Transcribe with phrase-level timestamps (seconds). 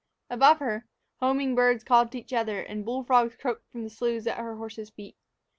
[0.31, 0.87] Above her,
[1.19, 4.89] homing birds called to each other, and bullfrogs croaked from the sloughs at her horse's
[4.89, 5.15] feet.